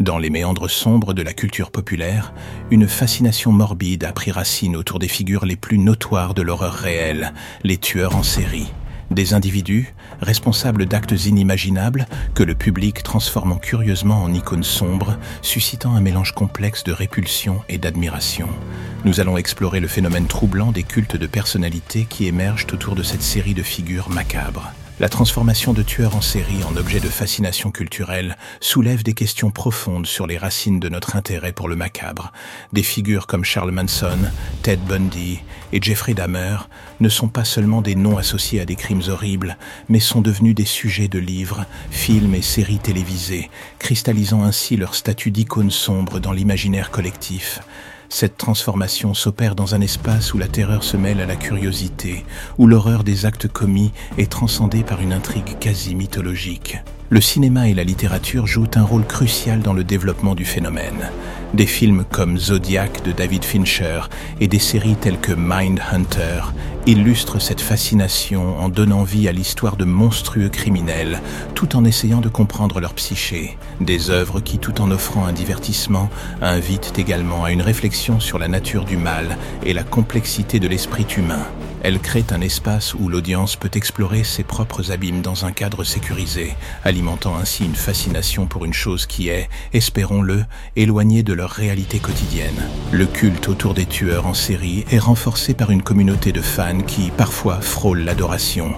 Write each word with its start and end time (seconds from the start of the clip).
Dans 0.00 0.16
les 0.16 0.30
méandres 0.30 0.70
sombres 0.70 1.12
de 1.12 1.20
la 1.20 1.34
culture 1.34 1.70
populaire, 1.70 2.32
une 2.70 2.88
fascination 2.88 3.52
morbide 3.52 4.04
a 4.04 4.12
pris 4.12 4.30
racine 4.30 4.74
autour 4.74 4.98
des 4.98 5.08
figures 5.08 5.44
les 5.44 5.56
plus 5.56 5.76
notoires 5.76 6.32
de 6.32 6.40
l'horreur 6.40 6.72
réelle, 6.72 7.34
les 7.64 7.76
tueurs 7.76 8.16
en 8.16 8.22
série. 8.22 8.72
Des 9.10 9.34
individus, 9.34 9.92
responsables 10.22 10.86
d'actes 10.86 11.26
inimaginables, 11.26 12.06
que 12.34 12.42
le 12.42 12.54
public 12.54 13.02
transformant 13.02 13.58
curieusement 13.58 14.22
en 14.22 14.32
icônes 14.32 14.64
sombres, 14.64 15.18
suscitant 15.42 15.94
un 15.94 16.00
mélange 16.00 16.32
complexe 16.32 16.82
de 16.82 16.92
répulsion 16.92 17.60
et 17.68 17.76
d'admiration. 17.76 18.48
Nous 19.04 19.20
allons 19.20 19.36
explorer 19.36 19.80
le 19.80 19.88
phénomène 19.88 20.28
troublant 20.28 20.72
des 20.72 20.82
cultes 20.82 21.16
de 21.16 21.26
personnalité 21.26 22.06
qui 22.08 22.26
émergent 22.26 22.68
autour 22.72 22.94
de 22.94 23.02
cette 23.02 23.20
série 23.20 23.54
de 23.54 23.62
figures 23.62 24.08
macabres. 24.08 24.72
La 25.00 25.08
transformation 25.08 25.72
de 25.72 25.82
tueurs 25.82 26.14
en 26.14 26.20
série 26.20 26.62
en 26.62 26.76
objet 26.76 27.00
de 27.00 27.08
fascination 27.08 27.70
culturelle 27.70 28.36
soulève 28.60 29.02
des 29.02 29.14
questions 29.14 29.50
profondes 29.50 30.06
sur 30.06 30.26
les 30.26 30.36
racines 30.36 30.78
de 30.78 30.90
notre 30.90 31.16
intérêt 31.16 31.54
pour 31.54 31.70
le 31.70 31.74
macabre. 31.74 32.32
Des 32.74 32.82
figures 32.82 33.26
comme 33.26 33.42
Charles 33.42 33.70
Manson, 33.70 34.18
Ted 34.62 34.82
Bundy 34.86 35.40
et 35.72 35.80
Jeffrey 35.80 36.12
Dahmer 36.12 36.58
ne 37.00 37.08
sont 37.08 37.28
pas 37.28 37.46
seulement 37.46 37.80
des 37.80 37.94
noms 37.94 38.18
associés 38.18 38.60
à 38.60 38.66
des 38.66 38.76
crimes 38.76 39.00
horribles, 39.08 39.56
mais 39.88 40.00
sont 40.00 40.20
devenus 40.20 40.54
des 40.54 40.66
sujets 40.66 41.08
de 41.08 41.18
livres, 41.18 41.64
films 41.90 42.34
et 42.34 42.42
séries 42.42 42.78
télévisées, 42.78 43.50
cristallisant 43.78 44.42
ainsi 44.42 44.76
leur 44.76 44.94
statut 44.94 45.30
d'icône 45.30 45.70
sombre 45.70 46.20
dans 46.20 46.32
l'imaginaire 46.32 46.90
collectif. 46.90 47.60
Cette 48.12 48.36
transformation 48.36 49.14
s'opère 49.14 49.54
dans 49.54 49.76
un 49.76 49.80
espace 49.80 50.34
où 50.34 50.38
la 50.38 50.48
terreur 50.48 50.82
se 50.82 50.96
mêle 50.96 51.20
à 51.20 51.26
la 51.26 51.36
curiosité, 51.36 52.26
où 52.58 52.66
l'horreur 52.66 53.04
des 53.04 53.24
actes 53.24 53.46
commis 53.46 53.92
est 54.18 54.30
transcendée 54.30 54.82
par 54.82 55.00
une 55.00 55.12
intrigue 55.12 55.58
quasi 55.60 55.94
mythologique. 55.94 56.78
Le 57.12 57.20
cinéma 57.20 57.68
et 57.68 57.74
la 57.74 57.82
littérature 57.82 58.46
jouent 58.46 58.70
un 58.76 58.84
rôle 58.84 59.04
crucial 59.04 59.62
dans 59.62 59.72
le 59.72 59.82
développement 59.82 60.36
du 60.36 60.44
phénomène. 60.44 61.10
Des 61.54 61.66
films 61.66 62.04
comme 62.08 62.38
Zodiac 62.38 63.02
de 63.02 63.10
David 63.10 63.44
Fincher 63.44 64.02
et 64.40 64.46
des 64.46 64.60
séries 64.60 64.94
telles 64.94 65.18
que 65.18 65.32
Mindhunter 65.32 66.42
illustrent 66.86 67.40
cette 67.40 67.60
fascination 67.60 68.56
en 68.60 68.68
donnant 68.68 69.02
vie 69.02 69.26
à 69.26 69.32
l'histoire 69.32 69.76
de 69.76 69.84
monstrueux 69.84 70.50
criminels, 70.50 71.20
tout 71.56 71.74
en 71.74 71.84
essayant 71.84 72.20
de 72.20 72.28
comprendre 72.28 72.78
leur 72.78 72.94
psyché. 72.94 73.58
Des 73.80 74.10
œuvres 74.10 74.38
qui, 74.38 74.58
tout 74.58 74.80
en 74.80 74.92
offrant 74.92 75.26
un 75.26 75.32
divertissement, 75.32 76.10
invitent 76.40 76.96
également 76.96 77.42
à 77.42 77.50
une 77.50 77.62
réflexion 77.62 78.20
sur 78.20 78.38
la 78.38 78.46
nature 78.46 78.84
du 78.84 78.96
mal 78.96 79.36
et 79.66 79.72
la 79.72 79.82
complexité 79.82 80.60
de 80.60 80.68
l'esprit 80.68 81.06
humain. 81.16 81.44
Elle 81.82 81.98
crée 81.98 82.24
un 82.30 82.42
espace 82.42 82.94
où 82.94 83.08
l'audience 83.08 83.56
peut 83.56 83.70
explorer 83.72 84.22
ses 84.22 84.42
propres 84.42 84.92
abîmes 84.92 85.22
dans 85.22 85.46
un 85.46 85.52
cadre 85.52 85.82
sécurisé, 85.82 86.54
alimentant 86.84 87.36
ainsi 87.36 87.64
une 87.64 87.74
fascination 87.74 88.46
pour 88.46 88.66
une 88.66 88.74
chose 88.74 89.06
qui 89.06 89.28
est, 89.28 89.48
espérons-le, 89.72 90.44
éloignée 90.76 91.22
de 91.22 91.32
leur 91.32 91.50
réalité 91.50 91.98
quotidienne. 91.98 92.68
Le 92.92 93.06
culte 93.06 93.48
autour 93.48 93.72
des 93.72 93.86
tueurs 93.86 94.26
en 94.26 94.34
série 94.34 94.84
est 94.90 94.98
renforcé 94.98 95.54
par 95.54 95.70
une 95.70 95.82
communauté 95.82 96.32
de 96.32 96.42
fans 96.42 96.82
qui, 96.82 97.10
parfois, 97.16 97.62
frôlent 97.62 98.04
l'adoration. 98.04 98.74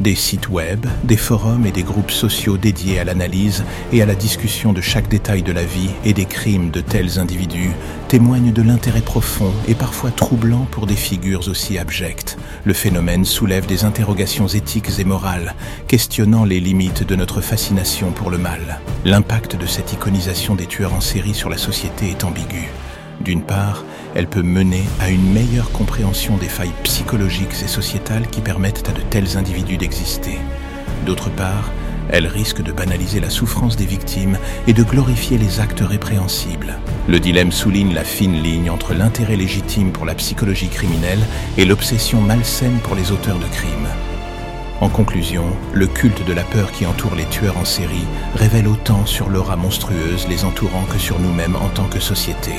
Des 0.00 0.14
sites 0.14 0.48
web, 0.48 0.86
des 1.04 1.18
forums 1.18 1.66
et 1.66 1.72
des 1.72 1.82
groupes 1.82 2.10
sociaux 2.10 2.56
dédiés 2.56 2.98
à 2.98 3.04
l'analyse 3.04 3.64
et 3.92 4.00
à 4.00 4.06
la 4.06 4.14
discussion 4.14 4.72
de 4.72 4.80
chaque 4.80 5.08
détail 5.08 5.42
de 5.42 5.52
la 5.52 5.64
vie 5.64 5.90
et 6.06 6.14
des 6.14 6.24
crimes 6.24 6.70
de 6.70 6.80
tels 6.80 7.18
individus 7.18 7.72
témoignent 8.08 8.52
de 8.52 8.62
l'intérêt 8.62 9.02
profond 9.02 9.52
et 9.68 9.74
parfois 9.74 10.10
troublant 10.10 10.66
pour 10.70 10.86
des 10.86 10.96
figures 10.96 11.48
aussi 11.48 11.76
abjectes. 11.76 12.38
Le 12.64 12.72
phénomène 12.72 13.24
soulève 13.24 13.66
des 13.66 13.84
interrogations 13.84 14.48
éthiques 14.48 14.98
et 14.98 15.04
morales, 15.04 15.54
questionnant 15.86 16.44
les 16.44 16.60
limites 16.60 17.04
de 17.04 17.16
notre 17.16 17.40
fascination 17.40 18.10
pour 18.10 18.30
le 18.30 18.38
mal. 18.38 18.80
L'impact 19.04 19.56
de 19.56 19.66
cette 19.66 19.92
iconisation 19.92 20.54
des 20.54 20.66
tueurs 20.66 20.94
en 20.94 21.00
série 21.00 21.34
sur 21.34 21.48
la 21.48 21.58
société 21.58 22.10
est 22.10 22.24
ambigu. 22.24 22.70
D'une 23.20 23.42
part, 23.42 23.84
elle 24.14 24.26
peut 24.26 24.42
mener 24.42 24.82
à 25.00 25.10
une 25.10 25.32
meilleure 25.32 25.70
compréhension 25.72 26.36
des 26.36 26.48
failles 26.48 26.74
psychologiques 26.84 27.62
et 27.64 27.68
sociétales 27.68 28.28
qui 28.28 28.40
permettent 28.40 28.88
à 28.88 28.92
de 28.92 29.00
tels 29.00 29.36
individus 29.36 29.78
d'exister. 29.78 30.38
D'autre 31.06 31.30
part, 31.30 31.70
elle 32.10 32.26
risque 32.26 32.62
de 32.62 32.72
banaliser 32.72 33.20
la 33.20 33.30
souffrance 33.30 33.76
des 33.76 33.86
victimes 33.86 34.38
et 34.66 34.72
de 34.72 34.82
glorifier 34.82 35.38
les 35.38 35.60
actes 35.60 35.80
répréhensibles. 35.80 36.78
Le 37.08 37.20
dilemme 37.20 37.52
souligne 37.52 37.94
la 37.94 38.04
fine 38.04 38.42
ligne 38.42 38.70
entre 38.70 38.94
l'intérêt 38.94 39.36
légitime 39.36 39.92
pour 39.92 40.06
la 40.06 40.14
psychologie 40.14 40.68
criminelle 40.68 41.24
et 41.56 41.64
l'obsession 41.64 42.20
malsaine 42.20 42.78
pour 42.82 42.94
les 42.94 43.12
auteurs 43.12 43.38
de 43.38 43.46
crimes. 43.46 43.88
En 44.80 44.90
conclusion, 44.90 45.44
le 45.72 45.86
culte 45.86 46.26
de 46.26 46.34
la 46.34 46.44
peur 46.44 46.70
qui 46.70 46.84
entoure 46.84 47.14
les 47.14 47.24
tueurs 47.24 47.56
en 47.56 47.64
série 47.64 48.06
révèle 48.34 48.68
autant 48.68 49.06
sur 49.06 49.30
l'aura 49.30 49.56
monstrueuse 49.56 50.28
les 50.28 50.44
entourant 50.44 50.84
que 50.84 50.98
sur 50.98 51.18
nous-mêmes 51.18 51.56
en 51.56 51.68
tant 51.68 51.86
que 51.86 52.00
société. 52.00 52.52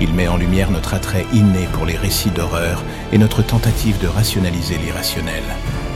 Il 0.00 0.12
met 0.12 0.26
en 0.26 0.36
lumière 0.36 0.72
notre 0.72 0.94
attrait 0.94 1.26
inné 1.32 1.68
pour 1.72 1.86
les 1.86 1.96
récits 1.96 2.30
d'horreur 2.30 2.82
et 3.12 3.18
notre 3.18 3.42
tentative 3.42 4.00
de 4.00 4.08
rationaliser 4.08 4.76
l'irrationnel. 4.78 5.44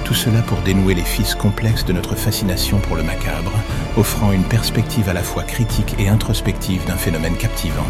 Tout 0.08 0.14
cela 0.14 0.40
pour 0.40 0.56
dénouer 0.62 0.94
les 0.94 1.02
fils 1.02 1.34
complexes 1.34 1.84
de 1.84 1.92
notre 1.92 2.14
fascination 2.14 2.78
pour 2.78 2.96
le 2.96 3.02
macabre, 3.02 3.52
offrant 3.98 4.32
une 4.32 4.42
perspective 4.42 5.06
à 5.10 5.12
la 5.12 5.22
fois 5.22 5.42
critique 5.42 5.96
et 5.98 6.08
introspective 6.08 6.82
d'un 6.86 6.96
phénomène 6.96 7.36
captivant. 7.36 7.84